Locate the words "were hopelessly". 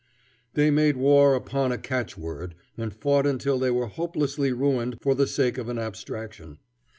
3.69-4.51